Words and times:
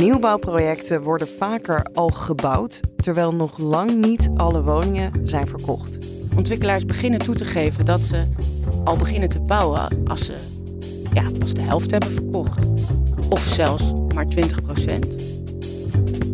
Nieuwbouwprojecten 0.00 1.02
worden 1.02 1.28
vaker 1.28 1.86
al 1.94 2.08
gebouwd, 2.08 2.80
terwijl 2.96 3.34
nog 3.34 3.58
lang 3.58 3.94
niet 3.94 4.30
alle 4.36 4.62
woningen 4.62 5.12
zijn 5.24 5.46
verkocht. 5.46 5.98
Ontwikkelaars 6.36 6.84
beginnen 6.84 7.18
toe 7.18 7.34
te 7.34 7.44
geven 7.44 7.84
dat 7.84 8.02
ze 8.02 8.22
al 8.84 8.96
beginnen 8.96 9.28
te 9.28 9.40
bouwen 9.40 10.08
als 10.08 10.24
ze 10.24 10.34
ja, 11.12 11.24
pas 11.38 11.54
de 11.54 11.62
helft 11.62 11.90
hebben 11.90 12.10
verkocht. 12.10 12.66
Of 13.28 13.40
zelfs 13.40 13.92
maar 14.14 14.26
20 14.26 14.62
procent. 14.62 15.18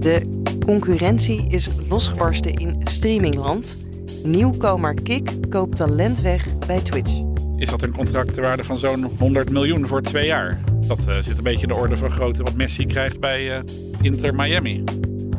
De 0.02 0.42
concurrentie 0.64 1.46
is 1.48 1.68
losgebarsten 1.88 2.54
in 2.54 2.80
streamingland. 2.84 3.76
Nieuwkomer 4.22 4.94
Kik 4.94 5.50
koopt 5.50 5.76
talent 5.76 6.20
weg 6.20 6.58
bij 6.58 6.80
Twitch. 6.80 7.20
Is 7.56 7.68
dat 7.68 7.82
een 7.82 7.96
contract 7.96 8.34
ter 8.34 8.42
waarde 8.42 8.64
van 8.64 8.78
zo'n 8.78 9.10
100 9.18 9.50
miljoen 9.50 9.86
voor 9.86 10.02
twee 10.02 10.26
jaar? 10.26 10.71
Dat 10.86 11.09
uh, 11.09 11.18
zit 11.18 11.36
een 11.36 11.42
beetje 11.42 11.62
in 11.62 11.68
de 11.68 11.74
orde 11.74 11.96
van 11.96 12.10
grootte 12.10 12.42
wat 12.42 12.54
Messi 12.54 12.86
krijgt 12.86 13.20
bij 13.20 13.58
uh, 13.58 13.62
Inter 14.00 14.34
Miami. 14.34 14.84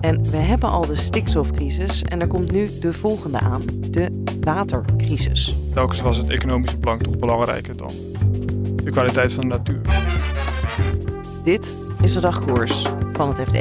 En 0.02 0.30
we 0.32 0.38
hebben 0.38 0.70
al 0.70 0.86
de 0.86 0.96
stikstofcrisis 0.96 2.02
en 2.02 2.22
er 2.22 2.28
komt 2.28 2.52
nu 2.52 2.70
de 2.80 2.94
volgende 2.94 3.40
aan, 3.40 3.62
de 3.90 4.24
watercrisis. 4.40 5.56
Telkens 5.74 6.02
was 6.02 6.18
het 6.18 6.30
economische 6.30 6.78
belang 6.78 7.04
toch 7.04 7.18
belangrijker 7.18 7.78
dan 7.78 7.92
de 8.84 8.92
kwaliteit 8.92 9.34
van 9.34 9.42
de 9.42 9.56
natuur. 9.56 9.82
Dit 11.44 11.78
is 12.02 12.14
de 12.14 12.20
dagkoers 12.20 12.88
van 13.14 13.28
het 13.28 13.40
FD. 13.40 13.54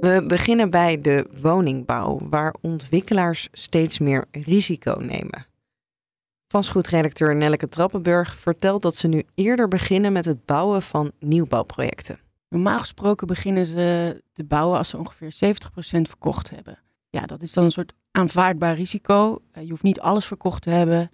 We 0.00 0.24
beginnen 0.26 0.70
bij 0.70 1.00
de 1.00 1.26
woningbouw, 1.40 2.18
waar 2.30 2.54
ontwikkelaars 2.60 3.48
steeds 3.52 3.98
meer 3.98 4.24
risico 4.30 4.96
nemen. 5.00 5.49
Vastgoedredacteur 6.52 7.36
Nelleke 7.36 7.68
Trappenburg 7.68 8.36
vertelt 8.36 8.82
dat 8.82 8.96
ze 8.96 9.08
nu 9.08 9.24
eerder 9.34 9.68
beginnen 9.68 10.12
met 10.12 10.24
het 10.24 10.44
bouwen 10.44 10.82
van 10.82 11.12
nieuwbouwprojecten. 11.18 12.18
Normaal 12.48 12.78
gesproken 12.78 13.26
beginnen 13.26 13.66
ze 13.66 14.22
te 14.32 14.44
bouwen 14.44 14.78
als 14.78 14.88
ze 14.88 14.98
ongeveer 14.98 15.32
70% 15.32 16.00
verkocht 16.00 16.50
hebben. 16.50 16.78
Ja, 17.10 17.26
dat 17.26 17.42
is 17.42 17.52
dan 17.52 17.64
een 17.64 17.70
soort 17.70 17.92
aanvaardbaar 18.10 18.74
risico. 18.74 19.38
Eh, 19.52 19.62
je 19.62 19.70
hoeft 19.70 19.82
niet 19.82 20.00
alles 20.00 20.24
verkocht 20.26 20.62
te 20.62 20.70
hebben, 20.70 21.10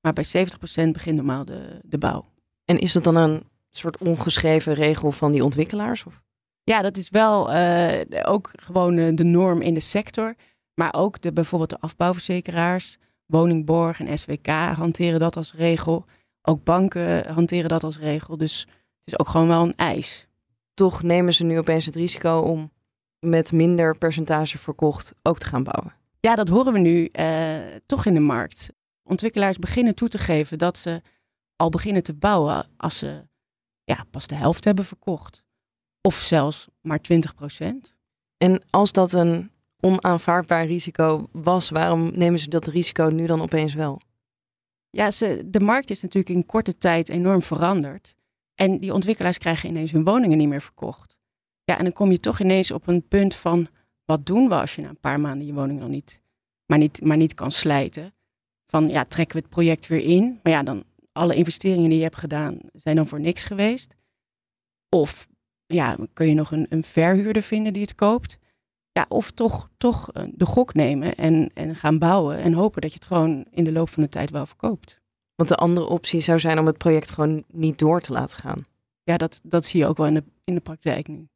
maar 0.00 0.12
bij 0.12 0.24
70% 0.24 0.92
begint 0.92 1.16
normaal 1.16 1.44
de, 1.44 1.80
de 1.82 1.98
bouw. 1.98 2.26
En 2.64 2.78
is 2.78 2.92
dat 2.92 3.04
dan 3.04 3.16
een 3.16 3.42
soort 3.70 3.98
ongeschreven 3.98 4.74
regel 4.74 5.12
van 5.12 5.32
die 5.32 5.44
ontwikkelaars? 5.44 6.04
Of? 6.04 6.22
Ja, 6.62 6.82
dat 6.82 6.96
is 6.96 7.10
wel 7.10 7.54
uh, 7.54 8.00
ook 8.22 8.50
gewoon 8.56 8.96
uh, 8.96 9.16
de 9.16 9.24
norm 9.24 9.60
in 9.60 9.74
de 9.74 9.80
sector. 9.80 10.34
Maar 10.74 10.94
ook 10.94 11.20
de, 11.20 11.32
bijvoorbeeld 11.32 11.70
de 11.70 11.80
afbouwverzekeraars, 11.80 12.98
woningborg 13.30 14.00
en 14.00 14.18
SWK 14.18 14.46
hanteren 14.48 15.20
dat 15.20 15.36
als 15.36 15.54
regel. 15.54 16.04
Ook 16.42 16.64
banken 16.64 17.32
hanteren 17.32 17.68
dat 17.68 17.84
als 17.84 17.98
regel. 17.98 18.36
Dus 18.36 18.60
het 18.60 18.68
is 19.04 19.18
ook 19.18 19.28
gewoon 19.28 19.48
wel 19.48 19.62
een 19.62 19.76
eis. 19.76 20.28
Toch 20.74 21.02
nemen 21.02 21.34
ze 21.34 21.44
nu 21.44 21.58
opeens 21.58 21.86
het 21.86 21.94
risico 21.94 22.38
om 22.38 22.72
met 23.18 23.52
minder 23.52 23.98
percentage 23.98 24.58
verkocht 24.58 25.14
ook 25.22 25.38
te 25.38 25.46
gaan 25.46 25.62
bouwen. 25.62 25.94
Ja, 26.20 26.34
dat 26.34 26.48
horen 26.48 26.72
we 26.72 26.78
nu 26.78 27.08
uh, 27.12 27.76
toch 27.86 28.06
in 28.06 28.14
de 28.14 28.20
markt. 28.20 28.72
Ontwikkelaars 29.02 29.58
beginnen 29.58 29.94
toe 29.94 30.08
te 30.08 30.18
geven 30.18 30.58
dat 30.58 30.78
ze 30.78 31.02
al 31.56 31.68
beginnen 31.68 32.02
te 32.02 32.14
bouwen 32.14 32.66
als 32.76 32.98
ze 32.98 33.28
ja, 33.84 34.04
pas 34.10 34.26
de 34.26 34.34
helft 34.34 34.64
hebben 34.64 34.84
verkocht. 34.84 35.42
Of 36.00 36.14
zelfs 36.14 36.68
maar 36.80 37.00
20 37.00 37.34
procent. 37.34 37.94
En 38.36 38.62
als 38.70 38.92
dat 38.92 39.12
een 39.12 39.50
onaanvaardbaar 39.80 40.66
risico 40.66 41.28
was, 41.32 41.70
waarom 41.70 42.10
nemen 42.14 42.38
ze 42.38 42.48
dat 42.48 42.66
risico 42.66 43.04
nu 43.04 43.26
dan 43.26 43.42
opeens 43.42 43.74
wel? 43.74 44.00
Ja, 44.90 45.10
ze, 45.10 45.42
de 45.46 45.60
markt 45.60 45.90
is 45.90 46.02
natuurlijk 46.02 46.34
in 46.34 46.46
korte 46.46 46.78
tijd 46.78 47.08
enorm 47.08 47.42
veranderd. 47.42 48.14
En 48.54 48.78
die 48.78 48.94
ontwikkelaars 48.94 49.38
krijgen 49.38 49.68
ineens 49.68 49.92
hun 49.92 50.04
woningen 50.04 50.38
niet 50.38 50.48
meer 50.48 50.62
verkocht. 50.62 51.18
Ja, 51.64 51.78
en 51.78 51.84
dan 51.84 51.92
kom 51.92 52.10
je 52.10 52.18
toch 52.18 52.40
ineens 52.40 52.70
op 52.70 52.86
een 52.86 53.08
punt 53.08 53.34
van 53.34 53.68
wat 54.04 54.26
doen 54.26 54.48
we 54.48 54.54
als 54.54 54.74
je 54.74 54.82
na 54.82 54.88
een 54.88 55.00
paar 55.00 55.20
maanden 55.20 55.46
je 55.46 55.54
woning 55.54 55.80
nog 55.80 55.88
niet, 55.88 56.20
maar 56.66 56.78
niet, 56.78 57.00
maar 57.04 57.16
niet 57.16 57.34
kan 57.34 57.52
slijten. 57.52 58.14
Van 58.66 58.88
ja, 58.88 59.04
trekken 59.04 59.36
we 59.36 59.42
het 59.42 59.50
project 59.50 59.86
weer 59.86 60.02
in. 60.02 60.40
Maar 60.42 60.52
ja, 60.52 60.62
dan 60.62 60.84
alle 61.12 61.34
investeringen 61.34 61.88
die 61.88 61.98
je 61.98 62.04
hebt 62.04 62.18
gedaan 62.18 62.58
zijn 62.72 62.96
dan 62.96 63.06
voor 63.06 63.20
niks 63.20 63.44
geweest. 63.44 63.94
Of 64.88 65.28
ja, 65.66 65.96
kun 66.12 66.28
je 66.28 66.34
nog 66.34 66.52
een, 66.52 66.66
een 66.68 66.84
verhuurder 66.84 67.42
vinden 67.42 67.72
die 67.72 67.82
het 67.82 67.94
koopt. 67.94 68.38
Ja, 68.92 69.06
of 69.08 69.30
toch, 69.30 69.68
toch 69.76 70.12
eh, 70.12 70.22
de 70.34 70.46
gok 70.46 70.74
nemen 70.74 71.14
en, 71.14 71.50
en 71.54 71.76
gaan 71.76 71.98
bouwen 71.98 72.38
en 72.38 72.52
hopen 72.52 72.80
dat 72.80 72.92
je 72.92 72.98
het 72.98 73.06
gewoon 73.06 73.44
in 73.50 73.64
de 73.64 73.72
loop 73.72 73.88
van 73.88 74.02
de 74.02 74.08
tijd 74.08 74.30
wel 74.30 74.46
verkoopt. 74.46 75.00
Want 75.34 75.48
de 75.48 75.56
andere 75.56 75.86
optie 75.86 76.20
zou 76.20 76.38
zijn 76.38 76.58
om 76.58 76.66
het 76.66 76.78
project 76.78 77.10
gewoon 77.10 77.44
niet 77.52 77.78
door 77.78 78.00
te 78.00 78.12
laten 78.12 78.36
gaan. 78.36 78.66
Ja, 79.02 79.16
dat, 79.16 79.40
dat 79.44 79.64
zie 79.64 79.80
je 79.80 79.86
ook 79.86 79.96
wel 79.96 80.06
in 80.06 80.14
de, 80.14 80.24
in 80.44 80.54
de 80.54 80.60
praktijk 80.60 81.08
nu. 81.08 81.28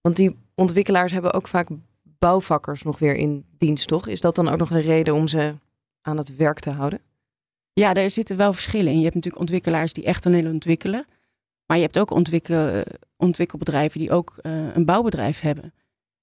Want 0.00 0.16
die 0.16 0.36
ontwikkelaars 0.54 1.12
hebben 1.12 1.32
ook 1.32 1.48
vaak 1.48 1.68
bouwvakkers 2.02 2.82
nog 2.82 2.98
weer 2.98 3.14
in 3.14 3.44
dienst, 3.58 3.88
toch? 3.88 4.06
Is 4.06 4.20
dat 4.20 4.34
dan 4.34 4.48
ook 4.48 4.58
nog 4.58 4.70
een 4.70 4.82
reden 4.82 5.14
om 5.14 5.28
ze 5.28 5.54
aan 6.02 6.16
het 6.16 6.36
werk 6.36 6.60
te 6.60 6.70
houden? 6.70 7.00
Ja, 7.72 7.92
daar 7.92 8.10
zitten 8.10 8.36
wel 8.36 8.52
verschillen 8.52 8.92
in. 8.92 8.98
Je 8.98 9.02
hebt 9.02 9.14
natuurlijk 9.14 9.42
ontwikkelaars 9.42 9.92
die 9.92 10.04
echt 10.04 10.26
alleen 10.26 10.48
ontwikkelen. 10.48 11.06
Maar 11.66 11.76
je 11.76 11.84
hebt 11.84 11.98
ook 11.98 12.10
ontwikkel, 12.10 12.82
ontwikkelbedrijven 13.16 14.00
die 14.00 14.10
ook 14.10 14.34
uh, 14.42 14.74
een 14.74 14.84
bouwbedrijf 14.84 15.40
hebben. 15.40 15.72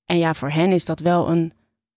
En 0.07 0.17
ja, 0.17 0.33
voor 0.33 0.49
hen 0.49 0.71
is 0.71 0.85
dat 0.85 0.99
wel 0.99 1.29
een. 1.29 1.53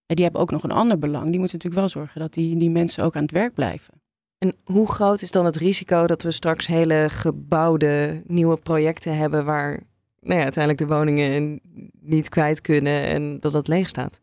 Die 0.06 0.24
hebben 0.24 0.40
ook 0.40 0.50
nog 0.50 0.62
een 0.62 0.70
ander 0.70 0.98
belang. 0.98 1.30
Die 1.30 1.38
moeten 1.38 1.56
natuurlijk 1.56 1.82
wel 1.82 2.02
zorgen 2.02 2.20
dat 2.20 2.32
die, 2.32 2.56
die 2.56 2.70
mensen 2.70 3.04
ook 3.04 3.16
aan 3.16 3.22
het 3.22 3.30
werk 3.30 3.54
blijven. 3.54 4.02
En 4.38 4.54
hoe 4.64 4.88
groot 4.88 5.22
is 5.22 5.30
dan 5.30 5.44
het 5.44 5.56
risico 5.56 6.06
dat 6.06 6.22
we 6.22 6.30
straks 6.30 6.66
hele 6.66 7.06
gebouwde 7.10 8.22
nieuwe 8.26 8.56
projecten 8.56 9.16
hebben 9.16 9.44
waar 9.44 9.82
nou 10.20 10.36
ja, 10.38 10.42
uiteindelijk 10.42 10.88
de 10.88 10.94
woningen 10.94 11.60
niet 12.00 12.28
kwijt 12.28 12.60
kunnen 12.60 13.04
en 13.04 13.40
dat 13.40 13.52
dat 13.52 13.68
leeg 13.68 13.88
staat? 13.88 14.20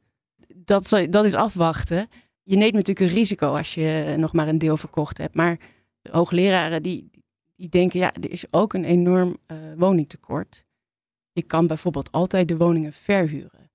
Dat, 0.56 1.06
dat 1.10 1.26
is 1.26 1.34
afwachten. 1.34 2.10
Je 2.44 2.56
neemt 2.56 2.74
natuurlijk 2.74 3.10
een 3.10 3.16
risico 3.16 3.56
als 3.56 3.74
je 3.74 4.16
nog 4.18 4.34
maar 4.34 4.48
een 4.48 4.58
deel 4.58 4.78
verkocht 4.78 5.18
hebt. 5.18 5.36
Maar 5.36 5.60
de 6.02 6.10
hoogleraren 6.12 6.84
die, 6.84 7.10
die 7.56 7.70
denken, 7.70 8.00
ja, 8.00 8.14
er 8.14 8.32
is 8.32 8.46
ook 8.52 8.74
een 8.74 8.86
enorm 8.86 9.38
uh, 9.48 9.58
woningtekort. 9.78 10.66
Je 11.32 11.42
kan 11.44 11.68
bijvoorbeeld 11.68 12.12
altijd 12.12 12.48
de 12.48 12.58
woningen 12.58 12.94
verhuren. 12.94 13.67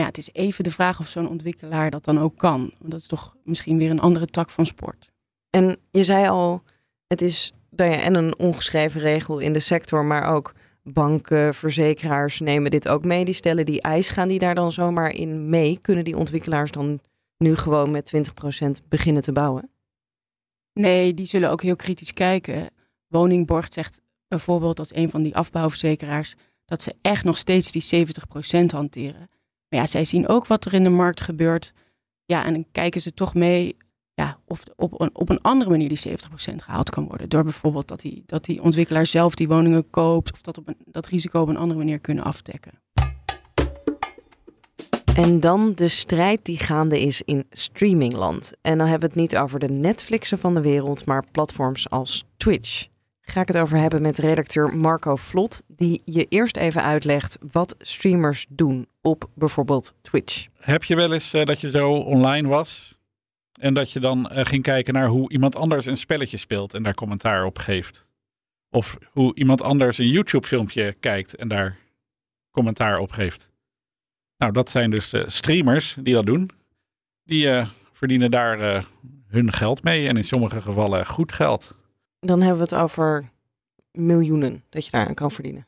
Maar 0.00 0.08
ja, 0.08 0.14
het 0.14 0.28
is 0.28 0.42
even 0.44 0.64
de 0.64 0.70
vraag 0.70 1.00
of 1.00 1.08
zo'n 1.08 1.28
ontwikkelaar 1.28 1.90
dat 1.90 2.04
dan 2.04 2.18
ook 2.18 2.38
kan. 2.38 2.72
Want 2.78 2.90
dat 2.90 3.00
is 3.00 3.06
toch 3.06 3.36
misschien 3.44 3.78
weer 3.78 3.90
een 3.90 4.00
andere 4.00 4.26
tak 4.26 4.50
van 4.50 4.66
sport. 4.66 5.10
En 5.50 5.76
je 5.90 6.04
zei 6.04 6.28
al, 6.28 6.62
het 7.06 7.22
is 7.22 7.52
nou 7.70 7.90
ja, 7.90 7.96
en 8.00 8.14
een 8.14 8.38
ongeschreven 8.38 9.00
regel 9.00 9.38
in 9.38 9.52
de 9.52 9.60
sector, 9.60 10.04
maar 10.04 10.34
ook 10.34 10.54
banken, 10.82 11.54
verzekeraars 11.54 12.40
nemen 12.40 12.70
dit 12.70 12.88
ook 12.88 13.04
mee. 13.04 13.24
Die 13.24 13.34
stellen 13.34 13.66
die 13.66 13.80
eis, 13.80 14.10
gaan 14.10 14.28
die 14.28 14.38
daar 14.38 14.54
dan 14.54 14.72
zomaar 14.72 15.14
in 15.14 15.48
mee? 15.48 15.78
Kunnen 15.80 16.04
die 16.04 16.16
ontwikkelaars 16.16 16.70
dan 16.70 17.00
nu 17.38 17.56
gewoon 17.56 17.90
met 17.90 18.12
20% 18.16 18.88
beginnen 18.88 19.22
te 19.22 19.32
bouwen? 19.32 19.70
Nee, 20.72 21.14
die 21.14 21.26
zullen 21.26 21.50
ook 21.50 21.62
heel 21.62 21.76
kritisch 21.76 22.12
kijken. 22.12 22.70
Woningborg 23.06 23.72
zegt 23.72 24.00
bijvoorbeeld 24.28 24.78
als 24.78 24.94
een 24.94 25.10
van 25.10 25.22
die 25.22 25.36
afbouwverzekeraars 25.36 26.34
dat 26.64 26.82
ze 26.82 26.94
echt 27.02 27.24
nog 27.24 27.36
steeds 27.36 27.72
die 27.72 28.06
70% 28.06 28.66
hanteren. 28.66 29.28
Maar 29.70 29.80
ja, 29.80 29.86
zij 29.86 30.04
zien 30.04 30.28
ook 30.28 30.46
wat 30.46 30.64
er 30.64 30.74
in 30.74 30.82
de 30.82 30.90
markt 30.90 31.20
gebeurt. 31.20 31.72
Ja, 32.24 32.44
en 32.44 32.52
dan 32.52 32.66
kijken 32.72 33.00
ze 33.00 33.14
toch 33.14 33.34
mee 33.34 33.76
ja, 34.14 34.38
of 34.44 34.62
op 34.76 35.00
een, 35.00 35.10
op 35.12 35.28
een 35.28 35.40
andere 35.40 35.70
manier 35.70 35.88
die 35.88 36.08
70% 36.08 36.12
gehaald 36.56 36.90
kan 36.90 37.06
worden. 37.06 37.28
Door 37.28 37.42
bijvoorbeeld 37.42 37.88
dat 37.88 38.00
die, 38.00 38.22
dat 38.26 38.44
die 38.44 38.62
ontwikkelaar 38.62 39.06
zelf 39.06 39.34
die 39.34 39.48
woningen 39.48 39.90
koopt. 39.90 40.32
Of 40.32 40.40
dat, 40.42 40.58
op 40.58 40.72
dat 40.84 41.06
risico 41.06 41.40
op 41.40 41.48
een 41.48 41.56
andere 41.56 41.78
manier 41.78 41.98
kunnen 41.98 42.24
afdekken. 42.24 42.72
En 45.14 45.40
dan 45.40 45.74
de 45.74 45.88
strijd 45.88 46.44
die 46.44 46.58
gaande 46.58 47.00
is 47.00 47.22
in 47.22 47.46
streamingland. 47.50 48.52
En 48.60 48.78
dan 48.78 48.86
hebben 48.86 49.08
we 49.08 49.14
het 49.14 49.30
niet 49.30 49.40
over 49.40 49.58
de 49.58 49.68
Netflixen 49.68 50.38
van 50.38 50.54
de 50.54 50.60
wereld, 50.60 51.04
maar 51.04 51.24
platforms 51.30 51.90
als 51.90 52.24
Twitch 52.36 52.86
ga 53.30 53.40
ik 53.40 53.48
het 53.48 53.56
over 53.56 53.78
hebben 53.78 54.02
met 54.02 54.18
redacteur 54.18 54.76
Marco 54.76 55.16
Vlot, 55.16 55.62
die 55.66 56.02
je 56.04 56.26
eerst 56.28 56.56
even 56.56 56.82
uitlegt 56.82 57.38
wat 57.52 57.76
streamers 57.78 58.46
doen 58.48 58.86
op 59.00 59.30
bijvoorbeeld 59.34 59.94
Twitch. 60.00 60.46
Heb 60.58 60.84
je 60.84 60.96
wel 60.96 61.12
eens 61.12 61.34
uh, 61.34 61.44
dat 61.44 61.60
je 61.60 61.70
zo 61.70 61.92
online 61.92 62.48
was 62.48 62.98
En 63.52 63.74
dat 63.74 63.92
je 63.92 64.00
dan 64.00 64.30
eh, 64.30 64.44
ging 64.44 64.62
kijken 64.62 64.94
naar 64.94 65.08
hoe 65.08 65.30
iemand 65.30 65.56
anders 65.56 65.86
een 65.86 65.96
spelletje 65.96 66.36
speelt 66.36 66.74
en 66.74 66.82
daar 66.82 66.94
commentaar 66.94 67.44
op 67.44 67.58
geeft. 67.58 68.06
Of 68.70 68.96
hoe 69.10 69.34
iemand 69.34 69.62
anders 69.62 69.98
een 69.98 70.08
YouTube-filmpje 70.08 70.96
kijkt 71.00 71.34
en 71.34 71.48
daar 71.48 71.76
commentaar 72.50 72.98
op 72.98 73.12
geeft. 73.12 73.50
Nou, 74.36 74.52
dat 74.52 74.70
zijn 74.70 74.90
dus 74.90 75.14
uh, 75.14 75.22
streamers 75.26 75.96
die 76.00 76.14
dat 76.14 76.26
doen. 76.26 76.50
Die 77.24 77.64
verdienen 77.92 78.30
daar 78.30 78.84
hun 79.26 79.52
geld 79.52 79.82
mee 79.82 80.08
en 80.08 80.16
in 80.16 80.24
sommige 80.24 80.60
gevallen 80.60 81.06
goed 81.06 81.32
geld. 81.32 81.74
Dan 82.20 82.40
hebben 82.40 82.56
we 82.56 82.62
het 82.62 82.82
over 82.82 83.30
miljoenen 83.92 84.64
dat 84.68 84.84
je 84.84 84.90
daaraan 84.90 85.14
kan 85.14 85.30
verdienen. 85.30 85.66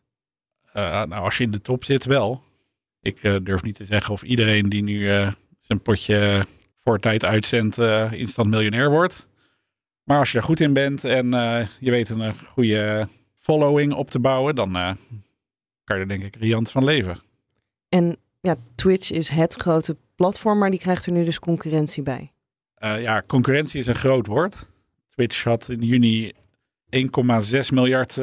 nou, 0.73 1.13
als 1.13 1.37
je 1.37 1.45
in 1.45 1.51
de 1.51 1.61
top 1.61 1.85
zit, 1.85 2.05
wel. 2.05 2.43
Ik 3.01 3.21
durf 3.23 3.63
niet 3.63 3.75
te 3.75 3.85
zeggen 3.85 4.13
of 4.13 4.23
iedereen 4.23 4.69
die 4.69 4.83
nu 4.83 5.07
zijn 5.59 5.83
potje 5.83 6.45
voor 6.85 6.99
tijd 6.99 7.25
uitzendt, 7.25 7.79
instant 8.13 8.49
miljonair 8.49 8.91
wordt. 8.91 9.29
Maar 10.05 10.19
als 10.19 10.33
je 10.33 10.39
er 10.39 10.45
goed 10.45 10.61
in 10.61 10.73
bent 10.73 11.05
en 11.05 11.31
je 11.81 11.91
weet 11.91 12.09
een 12.09 12.35
goede 12.35 13.09
following 13.39 13.93
op 13.93 14.11
te 14.11 14.19
bouwen, 14.19 14.55
dan 14.55 14.73
kan 15.85 15.97
je 15.97 16.03
er 16.03 16.09
denk 16.09 16.23
ik 16.23 16.37
riant 16.37 16.71
van 16.71 16.85
leven. 16.85 17.21
En 17.89 18.17
ja, 18.41 18.57
Twitch 18.75 19.11
is 19.11 19.29
het 19.29 19.55
grote 19.55 19.97
platform, 20.15 20.59
maar 20.59 20.71
die 20.71 20.81
krijgt 20.81 21.07
er 21.07 21.13
nu 21.13 21.25
dus 21.25 21.39
concurrentie 21.39 22.03
bij. 22.03 22.33
ja, 22.79 23.23
concurrentie 23.27 23.81
is 23.81 23.87
een 23.87 23.95
groot 23.95 24.27
woord. 24.27 24.69
Twitch 25.11 25.45
had 25.45 25.69
in 25.69 25.81
juni 25.81 26.33
1,6 26.97 27.73
miljard 27.73 28.19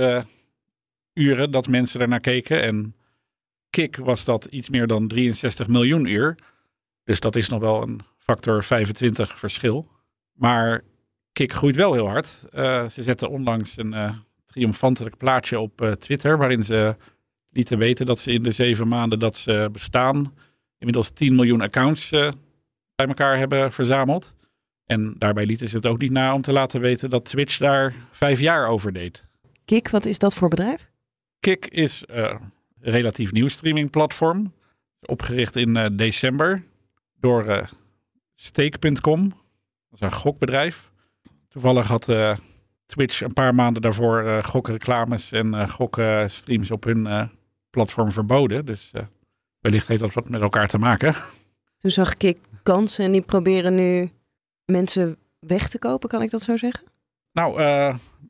uren 1.13 1.51
dat 1.51 1.67
mensen 1.67 2.01
ernaar 2.01 2.19
keken. 2.19 2.61
En 2.61 2.95
Kik 3.69 3.95
was 3.95 4.25
dat 4.25 4.45
iets 4.45 4.69
meer 4.69 4.87
dan 4.87 5.07
63 5.07 5.67
miljoen 5.67 6.05
uur. 6.05 6.35
Dus 7.03 7.19
dat 7.19 7.35
is 7.35 7.49
nog 7.49 7.59
wel 7.59 7.81
een 7.81 8.01
factor 8.17 8.63
25 8.63 9.39
verschil. 9.39 9.87
Maar 10.33 10.83
Kik 11.33 11.53
groeit 11.53 11.75
wel 11.75 11.93
heel 11.93 12.07
hard. 12.07 12.43
Uh, 12.53 12.87
ze 12.87 13.03
zetten 13.03 13.29
onlangs 13.29 13.77
een 13.77 13.93
uh, 13.93 14.15
triomfantelijk 14.45 15.17
plaatje 15.17 15.59
op 15.59 15.95
Twitter, 15.99 16.37
waarin 16.37 16.63
ze 16.63 16.95
lieten 17.49 17.77
weten 17.77 18.05
dat 18.05 18.19
ze 18.19 18.31
in 18.31 18.41
de 18.41 18.51
zeven 18.51 18.87
maanden 18.87 19.19
dat 19.19 19.37
ze 19.37 19.69
bestaan, 19.71 20.33
inmiddels 20.77 21.09
10 21.09 21.35
miljoen 21.35 21.61
accounts 21.61 22.09
bij 22.09 23.07
elkaar 23.07 23.37
hebben 23.37 23.71
verzameld. 23.71 24.33
En 24.89 25.15
daarbij 25.17 25.45
lieten 25.45 25.67
ze 25.67 25.75
het 25.75 25.85
ook 25.85 25.99
niet 25.99 26.11
na 26.11 26.33
om 26.33 26.41
te 26.41 26.51
laten 26.51 26.81
weten 26.81 27.09
dat 27.09 27.25
Twitch 27.25 27.57
daar 27.57 27.93
vijf 28.11 28.39
jaar 28.39 28.67
over 28.67 28.93
deed. 28.93 29.23
Kik, 29.65 29.89
wat 29.89 30.05
is 30.05 30.17
dat 30.17 30.35
voor 30.35 30.47
bedrijf? 30.47 30.89
Kik 31.39 31.65
is 31.65 32.03
een 32.07 32.39
relatief 32.79 33.31
nieuw 33.31 33.47
streamingplatform. 33.47 34.53
Opgericht 35.01 35.55
in 35.55 35.97
december 35.97 36.63
door 37.19 37.69
Stake.com. 38.35 39.29
Dat 39.29 39.93
is 39.93 40.01
een 40.01 40.11
gokbedrijf. 40.11 40.91
Toevallig 41.47 41.87
had 41.87 42.09
uh, 42.09 42.37
Twitch 42.85 43.21
een 43.21 43.33
paar 43.33 43.55
maanden 43.55 43.81
daarvoor 43.81 44.23
uh, 44.23 44.43
gokreclames 44.43 45.31
en 45.31 45.53
uh, 45.53 45.69
gokstreams 45.69 46.71
op 46.71 46.83
hun 46.83 47.29
platform 47.69 48.11
verboden. 48.11 48.65
Dus 48.65 48.91
wellicht 49.59 49.87
heeft 49.87 50.01
dat 50.01 50.13
wat 50.13 50.29
met 50.29 50.41
elkaar 50.41 50.67
te 50.67 50.77
maken. 50.77 51.15
Toen 51.77 51.91
zag 51.91 52.17
ik 52.17 52.37
kansen 52.63 53.05
en 53.05 53.11
die 53.11 53.21
proberen 53.21 53.75
nu 53.75 54.11
mensen 54.69 55.17
weg 55.39 55.69
te 55.69 55.79
kopen, 55.79 56.09
kan 56.09 56.21
ik 56.21 56.29
dat 56.29 56.41
zo 56.41 56.57
zeggen? 56.57 56.87
Nou, 57.31 57.61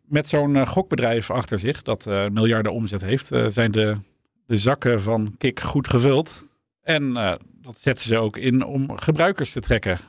met 0.05 0.27
zo'n 0.27 0.67
gokbedrijf 0.67 1.31
achter 1.31 1.59
zich, 1.59 1.81
dat 1.81 2.05
miljarden 2.05 2.73
omzet 2.73 3.01
heeft, 3.01 3.29
zijn 3.47 3.71
de, 3.71 3.97
de 4.45 4.57
zakken 4.57 5.01
van 5.01 5.35
Kik 5.37 5.59
goed 5.59 5.89
gevuld. 5.89 6.47
En 6.81 7.13
dat 7.61 7.79
zetten 7.79 8.05
ze 8.05 8.19
ook 8.19 8.37
in 8.37 8.65
om 8.65 8.97
gebruikers 8.97 9.51
te 9.51 9.59
trekken. 9.59 9.99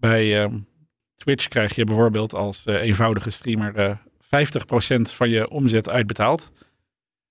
Bij 0.00 0.44
uh, 0.44 0.54
Twitch 1.14 1.48
krijg 1.48 1.74
je 1.74 1.84
bijvoorbeeld 1.84 2.34
als 2.34 2.66
eenvoudige 2.66 3.30
streamer 3.30 3.78
uh, 3.78 3.90
eh, 4.28 4.46
50% 4.98 5.00
van 5.00 5.28
je 5.28 5.50
omzet 5.50 5.88
uitbetaald. 5.88 6.52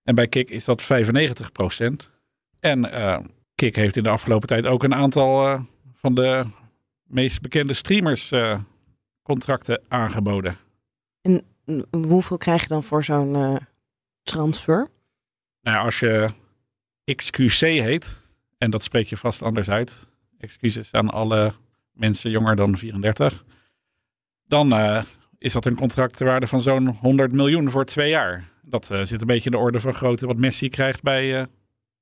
En 0.04 0.16
bij 0.16 0.28
Kik 0.28 0.50
is 0.50 0.66
dat 0.66 0.84
95%. 0.84 0.86
En 2.60 2.92
eh, 2.92 3.20
Kik 3.56 3.76
heeft 3.76 3.98
in 3.98 4.04
de 4.04 4.10
afgelopen 4.10 4.48
tijd 4.48 4.66
ook 4.66 4.84
een 4.84 4.96
aantal 4.96 5.60
van 5.94 6.16
de 6.16 6.46
meest 7.10 7.42
bekende 7.42 7.74
streamers 7.74 8.34
contracten 9.24 9.82
aangeboden. 9.88 10.56
En 11.22 11.46
hoeveel 11.92 12.38
krijg 12.38 12.62
je 12.62 12.68
dan 12.68 12.84
voor 12.84 13.04
zo'n 13.04 13.60
transfer? 14.24 14.90
Nou, 15.62 15.86
als 15.86 16.00
je 16.00 16.30
XQC 17.16 17.60
heet, 17.60 18.28
en 18.58 18.72
dat 18.72 18.84
spreek 18.84 19.08
je 19.08 19.18
vast 19.18 19.42
anders 19.42 19.70
uit. 19.70 20.08
Excuses 20.38 20.92
aan 20.92 21.10
alle 21.10 21.54
mensen 21.92 22.32
jonger 22.32 22.56
dan 22.56 22.78
34. 22.78 23.44
Dan 24.46 24.74
uh, 24.74 25.04
is 25.38 25.54
dat 25.54 25.66
een 25.66 25.76
contract 25.76 26.18
ter 26.18 26.26
waarde 26.26 26.48
van 26.48 26.62
zo'n 26.62 26.88
100 26.88 27.32
miljoen 27.34 27.70
voor 27.70 27.86
twee 27.86 28.10
jaar. 28.10 28.50
Dat 28.62 28.90
uh, 28.92 29.02
zit 29.02 29.22
een 29.22 29.28
beetje 29.28 29.50
in 29.50 29.52
de 29.52 29.64
orde 29.64 29.80
van 29.80 29.94
grootte 29.94 30.26
wat 30.26 30.38
Messi 30.38 30.70
krijgt 30.70 31.02
bij 31.02 31.40
uh, 31.40 31.46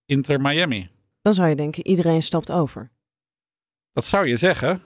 Inter 0.05 0.41
Miami. 0.41 0.89
Dan 1.21 1.33
zou 1.33 1.47
je 1.49 1.55
denken, 1.55 1.87
iedereen 1.87 2.23
stapt 2.23 2.51
over. 2.51 2.89
Dat 3.93 4.05
zou 4.05 4.27
je 4.27 4.35
zeggen. 4.35 4.81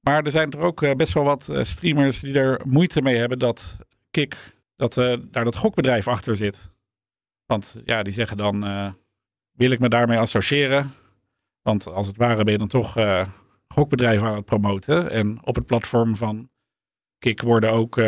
Maar 0.00 0.24
er 0.24 0.30
zijn 0.30 0.50
er 0.50 0.58
ook 0.58 0.96
best 0.96 1.12
wel 1.12 1.24
wat 1.24 1.50
streamers 1.60 2.20
die 2.20 2.38
er 2.38 2.60
moeite 2.66 3.02
mee 3.02 3.16
hebben 3.16 3.38
dat 3.38 3.76
Kik, 4.10 4.36
dat 4.76 4.94
daar 4.94 5.44
dat 5.44 5.56
gokbedrijf 5.56 6.08
achter 6.08 6.36
zit. 6.36 6.70
Want 7.46 7.76
ja, 7.84 8.02
die 8.02 8.12
zeggen 8.12 8.36
dan, 8.36 8.60
wil 9.52 9.70
ik 9.70 9.80
me 9.80 9.88
daarmee 9.88 10.18
associëren? 10.18 10.92
Want 11.62 11.86
als 11.86 12.06
het 12.06 12.16
ware 12.16 12.44
ben 12.44 12.52
je 12.52 12.58
dan 12.58 12.68
toch 12.68 12.96
gokbedrijven 13.68 14.26
aan 14.26 14.34
het 14.34 14.44
promoten. 14.44 15.10
En 15.10 15.38
op 15.44 15.54
het 15.54 15.66
platform 15.66 16.16
van 16.16 16.50
Kik 17.18 17.42
worden 17.42 17.70
ook 17.70 18.00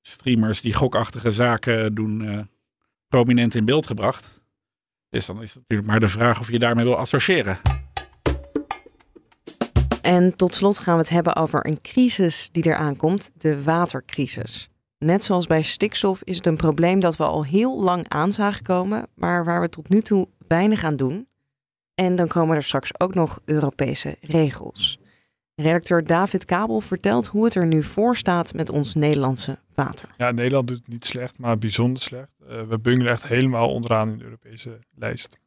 streamers 0.00 0.60
die 0.60 0.74
gokachtige 0.74 1.30
zaken 1.30 1.94
doen 1.94 2.48
prominent 3.08 3.54
in 3.54 3.64
beeld 3.64 3.86
gebracht. 3.86 4.40
Dus 5.08 5.26
dan 5.26 5.42
is 5.42 5.48
het 5.48 5.60
natuurlijk 5.60 5.88
maar 5.88 6.00
de 6.00 6.08
vraag 6.08 6.40
of 6.40 6.50
je 6.50 6.58
daarmee 6.58 6.84
wil 6.84 6.96
associëren. 6.96 7.77
En 10.02 10.36
tot 10.36 10.54
slot 10.54 10.78
gaan 10.78 10.94
we 10.94 11.00
het 11.00 11.10
hebben 11.10 11.36
over 11.36 11.66
een 11.66 11.80
crisis 11.80 12.48
die 12.52 12.66
eraan 12.66 12.96
komt, 12.96 13.30
de 13.36 13.62
watercrisis. 13.62 14.70
Net 14.98 15.24
zoals 15.24 15.46
bij 15.46 15.62
stikstof 15.62 16.22
is 16.22 16.36
het 16.36 16.46
een 16.46 16.56
probleem 16.56 17.00
dat 17.00 17.16
we 17.16 17.24
al 17.24 17.44
heel 17.44 17.82
lang 17.82 18.08
aan 18.08 18.32
zagen 18.32 18.62
komen, 18.62 19.06
maar 19.14 19.44
waar 19.44 19.60
we 19.60 19.68
tot 19.68 19.88
nu 19.88 20.00
toe 20.00 20.28
weinig 20.48 20.84
aan 20.84 20.96
doen. 20.96 21.26
En 21.94 22.16
dan 22.16 22.28
komen 22.28 22.56
er 22.56 22.62
straks 22.62 23.00
ook 23.00 23.14
nog 23.14 23.40
Europese 23.44 24.16
regels. 24.20 24.98
Redacteur 25.54 26.04
David 26.04 26.44
Kabel 26.44 26.80
vertelt 26.80 27.26
hoe 27.26 27.44
het 27.44 27.54
er 27.54 27.66
nu 27.66 27.82
voor 27.82 28.16
staat 28.16 28.54
met 28.54 28.70
ons 28.70 28.94
Nederlandse 28.94 29.58
water. 29.74 30.08
Ja, 30.16 30.30
Nederland 30.30 30.68
doet 30.68 30.76
het 30.76 30.88
niet 30.88 31.06
slecht, 31.06 31.38
maar 31.38 31.58
bijzonder 31.58 32.02
slecht. 32.02 32.34
Uh, 32.42 32.62
we 32.62 32.78
bungelen 32.78 33.12
echt 33.12 33.26
helemaal 33.26 33.70
onderaan 33.70 34.10
in 34.10 34.18
de 34.18 34.24
Europese 34.24 34.78
lijst. 34.94 35.38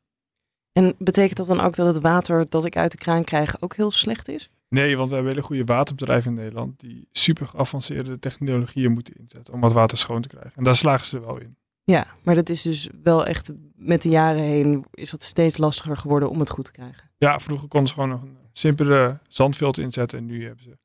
En 0.74 0.96
betekent 0.98 1.38
dat 1.38 1.48
dan 1.48 1.60
ook 1.60 1.76
dat 1.76 1.94
het 1.94 2.04
water 2.04 2.50
dat 2.50 2.66
ik 2.66 2.78
uit 2.78 2.92
de 2.92 2.98
kraan 2.98 3.24
krijg 3.24 3.62
ook 3.62 3.76
heel 3.76 3.92
slecht 3.92 4.28
is? 4.28 4.50
Nee, 4.70 4.98
want 4.98 5.10
we 5.10 5.16
hebben 5.16 5.34
hele 5.34 5.46
goede 5.46 5.64
waterbedrijven 5.64 6.32
in 6.32 6.38
Nederland 6.38 6.80
die 6.80 7.08
super 7.12 7.48
geavanceerde 7.48 8.20
technologieën 8.20 8.92
moeten 8.92 9.14
inzetten 9.14 9.54
om 9.54 9.64
het 9.64 9.74
water 9.74 9.98
schoon 9.98 10.22
te 10.22 10.28
krijgen. 10.28 10.52
En 10.56 10.64
daar 10.64 10.76
slagen 10.76 11.06
ze 11.06 11.18
er 11.18 11.26
wel 11.26 11.40
in. 11.40 11.56
Ja, 11.84 12.06
maar 12.24 12.36
dat 12.36 12.50
is 12.50 12.62
dus 12.62 12.90
wel 13.04 13.26
echt 13.26 13.52
met 13.76 14.02
de 14.02 14.10
jaren 14.10 14.42
heen 14.42 14.86
is 14.92 15.10
dat 15.10 15.24
steeds 15.24 15.58
lastiger 15.58 15.98
geworden 15.98 16.30
om 16.30 16.40
het 16.40 16.50
goed 16.50 16.66
te 16.66 16.72
krijgen. 16.72 17.10
Ja, 17.18 17.40
vroeger 17.40 17.68
konden 17.68 17.90
ze 17.90 17.94
gewoon 17.94 18.10
nog 18.10 18.22
een 18.22 18.38
simpele 18.54 19.20
zandveld 19.28 19.78
inzetten 19.78 20.20
en 20.20 20.26
nu 20.26 20.46
hebben 20.46 20.64
ze 20.64 20.78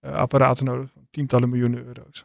uh, 0.00 0.12
apparaten 0.12 0.64
nodig 0.64 0.90
van 0.92 1.06
tientallen 1.10 1.48
miljoenen 1.48 1.84
euro's. 1.84 2.24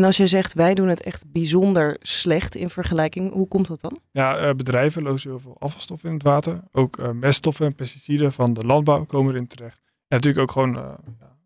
En 0.00 0.06
als 0.06 0.16
je 0.16 0.26
zegt 0.26 0.54
wij 0.54 0.74
doen 0.74 0.88
het 0.88 1.02
echt 1.02 1.32
bijzonder 1.32 1.96
slecht 2.00 2.54
in 2.54 2.70
vergelijking, 2.70 3.32
hoe 3.32 3.48
komt 3.48 3.66
dat 3.66 3.80
dan? 3.80 3.98
Ja, 4.10 4.48
uh, 4.48 4.54
bedrijven 4.54 5.02
lozen 5.02 5.30
heel 5.30 5.40
veel 5.40 5.56
afvalstoffen 5.58 6.08
in 6.08 6.14
het 6.14 6.24
water. 6.24 6.60
Ook 6.72 6.98
uh, 6.98 7.10
meststoffen 7.10 7.66
en 7.66 7.74
pesticiden 7.74 8.32
van 8.32 8.52
de 8.52 8.64
landbouw 8.64 9.04
komen 9.04 9.32
erin 9.32 9.46
terecht. 9.46 9.80
En 9.84 10.16
natuurlijk 10.16 10.42
ook 10.42 10.50
gewoon 10.50 10.72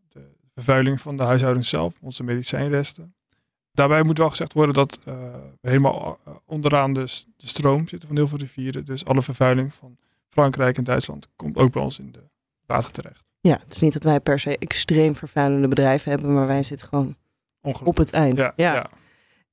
de 0.08 0.20
vervuiling 0.54 1.00
van 1.00 1.16
de 1.16 1.22
huishoudens 1.22 1.68
zelf, 1.68 1.94
onze 2.00 2.22
medicijnresten. 2.22 3.14
Daarbij 3.72 4.02
moet 4.02 4.18
wel 4.18 4.30
gezegd 4.30 4.52
worden 4.52 4.74
dat 4.74 4.98
uh, 5.08 5.14
helemaal 5.60 6.18
eh, 6.24 6.32
onderaan 6.46 6.92
de, 6.92 7.22
de, 7.36 7.46
stroom 7.46 7.88
zitten 7.88 8.08
van 8.08 8.16
heel 8.16 8.28
veel 8.28 8.38
rivieren. 8.38 8.84
Dus 8.84 9.04
alle 9.04 9.22
vervuiling 9.22 9.74
van 9.74 9.96
Frankrijk 10.28 10.76
en 10.76 10.84
Duitsland 10.84 11.28
komt 11.36 11.56
ook 11.56 11.72
bij 11.72 11.82
ons 11.82 11.98
in 11.98 12.12
de 12.12 12.22
water 12.66 12.90
terecht. 12.90 13.26
Ja, 13.40 13.58
het 13.64 13.72
is 13.72 13.80
niet 13.80 13.92
dat 13.92 14.04
wij 14.04 14.20
per 14.20 14.38
se 14.38 14.58
extreem 14.58 15.16
vervuilende 15.16 15.68
bedrijven 15.68 16.10
hebben, 16.10 16.34
maar 16.34 16.46
wij 16.46 16.62
zitten 16.62 16.88
gewoon 16.88 17.16
op 17.84 17.96
het 17.96 18.12
eind. 18.12 18.38
Ja, 18.38 18.52
ja. 18.56 18.86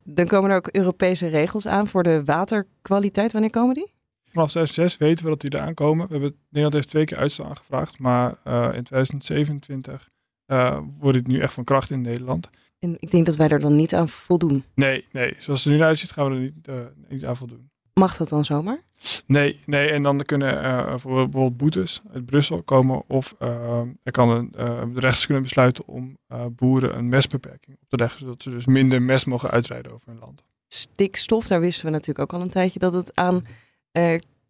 Dan 0.04 0.28
komen 0.28 0.50
er 0.50 0.56
ook 0.56 0.70
Europese 0.72 1.28
regels 1.28 1.68
aan 1.68 1.88
voor 1.88 2.04
de 2.04 2.24
waterkwaliteit. 2.26 3.32
Wanneer 3.32 3.50
komen 3.50 3.76
die? 3.76 3.92
Vanaf 4.32 4.50
2006 4.50 4.98
weten 4.98 5.24
we 5.24 5.30
dat 5.30 5.42
die 5.42 5.54
eraan 5.54 5.74
komen. 5.74 6.08
We 6.08 6.12
hebben, 6.12 6.36
Nederland 6.44 6.74
heeft 6.74 6.88
twee 6.88 7.06
keer 7.06 7.18
uitstel 7.18 7.46
aangevraagd, 7.46 8.00
maar 8.00 8.36
uh, 8.48 8.64
in 8.74 8.84
2027 8.84 10.10
uh, 10.48 10.80
wordt 11.00 11.18
het 11.18 11.28
nu 11.28 11.40
echt 11.40 11.54
van 11.54 11.64
kracht 11.64 11.90
in 11.90 12.02
Nederland. 12.02 12.50
En 12.80 12.96
ik 13.00 13.12
denk 13.12 13.26
dat 13.26 13.36
wij 13.36 13.48
er 13.48 13.60
dan 13.60 13.76
niet 13.76 13.94
aan 13.94 14.10
voldoen. 14.10 14.64
Nee, 14.76 15.06
nee. 15.12 15.36
Zoals 15.38 15.64
het 15.64 15.74
er 15.74 15.80
nu 15.80 15.84
uitziet 15.84 16.12
gaan 16.12 16.30
we 16.30 16.36
er 16.36 16.42
niet, 16.42 16.68
uh, 16.70 16.76
niet 17.10 17.26
aan 17.26 17.38
voldoen. 17.38 17.71
Mag 17.94 18.18
dat 18.18 18.30
dan 18.30 18.46
zomaar? 18.46 18.84
Nee, 19.26 19.60
nee, 19.66 19.90
en 19.90 20.04
dan 20.04 20.26
kunnen 20.26 20.64
uh, 20.64 20.86
bijvoorbeeld 20.88 21.58
boetes 21.58 22.02
uit 22.14 22.26
Brussel 22.26 22.64
komen. 22.64 23.04
Of 23.08 23.36
uh, 23.40 23.80
er 24.04 24.12
kan 24.12 24.30
een, 24.30 24.54
uh, 24.58 24.82
de 24.94 25.00
rechters 25.00 25.26
kunnen 25.26 25.44
besluiten 25.44 25.88
om 25.88 26.18
boeren 26.52 26.98
een 26.98 27.10
mestbeperking 27.10 27.78
op 27.82 27.90
te 27.90 27.98
leggen. 27.98 28.20
Zodat 28.20 28.44
ze 28.44 28.50
dus 28.50 28.66
minder 28.66 29.02
mest 29.02 29.26
mogen 29.26 29.52
uitrijden 29.52 29.94
over 29.94 30.08
hun 30.08 30.20
land. 30.20 30.44
Stikstof, 30.68 31.48
daar 31.48 31.60
wisten 31.60 31.86
we 31.86 31.92
natuurlijk 31.92 32.20
ook 32.20 32.40
al 32.40 32.46
een 32.46 32.52
tijdje 32.52 32.80
dat 32.80 32.94
het 32.94 33.16
aan 33.16 33.46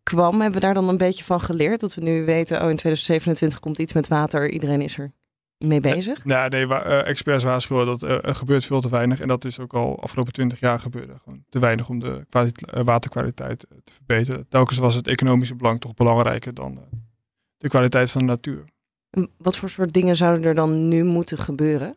kwam. 0.03 0.41
Hebben 0.41 0.60
we 0.60 0.65
daar 0.65 0.74
dan 0.74 0.89
een 0.89 0.98
beetje 0.98 1.24
van 1.24 1.41
geleerd? 1.41 1.79
Dat 1.79 1.95
we 1.95 2.01
nu 2.01 2.25
weten, 2.25 2.55
oh 2.55 2.69
in 2.69 2.75
2027 2.75 3.60
komt 3.60 3.79
iets 3.79 3.93
met 3.93 4.07
water. 4.07 4.50
Iedereen 4.50 4.81
is 4.81 4.98
er 4.98 5.12
mee 5.63 5.80
bezig? 5.80 6.22
Ja, 6.25 6.48
nee, 6.48 6.65
uh, 6.65 7.08
experts 7.08 7.44
waarschuwen 7.44 7.86
dat 7.86 8.03
uh, 8.03 8.10
er 8.12 8.36
gebeurt 8.36 8.65
veel 8.65 8.82
te 8.82 8.89
weinig. 8.89 9.20
En 9.20 9.27
dat 9.27 9.46
is 9.46 9.60
ook 9.60 9.74
al 9.74 10.01
afgelopen 10.01 10.34
twintig 10.34 10.60
jaar 10.60 10.80
gebeurd. 10.80 11.10
Gewoon 11.24 11.44
te 11.50 11.60
weinig 11.60 11.89
om 11.89 12.00
de 12.00 12.25
uh, 12.75 12.84
waterkwaliteit 12.84 13.60
te 13.84 13.94
verbeteren. 13.94 14.46
Telkens 14.50 14.77
was 14.77 14.96
het 14.96 15.08
economische 15.08 15.56
belang 15.56 15.80
toch 15.80 15.94
belangrijker 15.94 16.53
dan 16.53 16.80
de 17.58 17.68
kwaliteit 17.68 18.12
van 18.12 18.22
de 18.22 18.27
natuur. 18.27 18.63
Wat 19.38 19.58
voor 19.58 19.70
soort 19.70 19.94
dingen 19.94 20.15
zouden 20.15 20.44
er 20.44 20.56
dan 20.56 20.88
nu 20.88 21.03
moeten 21.03 21.38
gebeuren? 21.38 21.96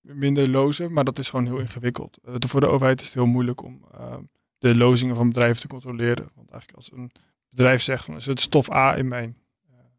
Minder 0.00 0.48
lozen, 0.48 0.92
maar 0.92 1.04
dat 1.04 1.18
is 1.18 1.30
gewoon 1.30 1.46
heel 1.46 1.58
ingewikkeld. 1.58 2.18
voor 2.22 2.60
de 2.60 2.66
overheid 2.66 3.00
is 3.00 3.06
het 3.06 3.14
heel 3.14 3.26
moeilijk 3.26 3.62
om 3.62 3.80
de 4.58 4.76
lozingen 4.76 5.16
van 5.16 5.28
bedrijven 5.28 5.60
te 5.60 5.66
controleren. 5.68 6.30
Want 6.34 6.50
eigenlijk 6.50 6.72
als 6.78 6.92
een 6.92 7.10
bedrijf 7.48 7.82
zegt 7.82 8.04
van 8.04 8.16
is 8.16 8.26
het 8.26 8.40
stof 8.40 8.72
A 8.72 8.96
in 8.96 9.08
mijn 9.08 9.36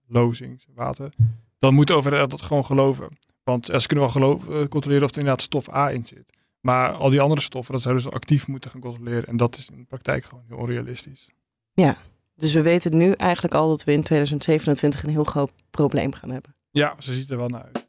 lozing, 0.08 0.63
water, 0.74 1.13
dan 1.59 1.73
moet 1.73 1.87
de 1.87 1.93
overheid 1.93 2.29
dat 2.29 2.41
gewoon 2.41 2.65
geloven. 2.65 3.17
Want 3.43 3.65
ze 3.65 3.87
kunnen 3.87 4.05
wel 4.05 4.13
geloven, 4.13 4.61
eh, 4.61 4.67
controleren 4.67 5.03
of 5.03 5.11
er 5.11 5.17
inderdaad 5.17 5.41
stof 5.41 5.73
A 5.73 5.89
in 5.89 6.05
zit. 6.05 6.25
Maar 6.61 6.91
al 6.91 7.09
die 7.09 7.21
andere 7.21 7.41
stoffen, 7.41 7.73
dat 7.73 7.81
zouden 7.81 8.03
ze 8.03 8.09
actief 8.09 8.47
moeten 8.47 8.71
gaan 8.71 8.81
controleren. 8.81 9.25
En 9.25 9.37
dat 9.37 9.57
is 9.57 9.69
in 9.69 9.77
de 9.77 9.85
praktijk 9.85 10.25
gewoon 10.25 10.43
heel 10.47 10.57
onrealistisch. 10.57 11.29
Ja, 11.73 11.97
dus 12.35 12.53
we 12.53 12.61
weten 12.61 12.97
nu 12.97 13.11
eigenlijk 13.11 13.53
al 13.53 13.69
dat 13.69 13.83
we 13.83 13.91
in 13.91 14.03
2027 14.03 15.03
een 15.03 15.09
heel 15.09 15.23
groot 15.23 15.51
probleem 15.71 16.13
gaan 16.13 16.29
hebben. 16.29 16.55
Ja, 16.71 16.95
ze 16.99 17.13
ziet 17.13 17.29
er 17.29 17.37
wel 17.37 17.47
naar 17.47 17.63
uit. 17.63 17.85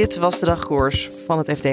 Dit 0.00 0.16
was 0.16 0.38
de 0.38 0.46
dagkoers 0.46 1.10
van 1.26 1.38
het 1.38 1.50
FD. 1.50 1.68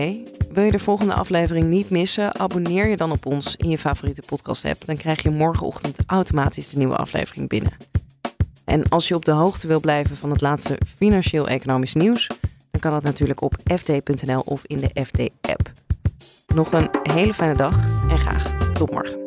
Wil 0.51 0.63
je 0.63 0.71
de 0.71 0.79
volgende 0.79 1.13
aflevering 1.13 1.65
niet 1.65 1.89
missen? 1.89 2.39
Abonneer 2.39 2.87
je 2.87 2.97
dan 2.97 3.11
op 3.11 3.25
ons 3.25 3.55
in 3.55 3.69
je 3.69 3.77
favoriete 3.77 4.21
podcast-app. 4.25 4.85
Dan 4.85 4.97
krijg 4.97 5.23
je 5.23 5.29
morgenochtend 5.29 5.99
automatisch 6.05 6.69
de 6.69 6.77
nieuwe 6.77 6.95
aflevering 6.95 7.49
binnen. 7.49 7.71
En 8.65 8.89
als 8.89 9.07
je 9.07 9.15
op 9.15 9.25
de 9.25 9.31
hoogte 9.31 9.67
wil 9.67 9.79
blijven 9.79 10.15
van 10.15 10.29
het 10.29 10.41
laatste 10.41 10.77
financieel-economisch 10.97 11.93
nieuws, 11.93 12.27
dan 12.71 12.81
kan 12.81 12.91
dat 12.91 13.03
natuurlijk 13.03 13.41
op 13.41 13.55
fd.nl 13.65 14.41
of 14.45 14.65
in 14.65 14.77
de 14.77 15.03
FD-app. 15.05 15.71
Nog 16.47 16.73
een 16.73 16.89
hele 17.03 17.33
fijne 17.33 17.55
dag 17.55 17.87
en 18.09 18.17
graag 18.17 18.73
tot 18.73 18.91
morgen. 18.91 19.26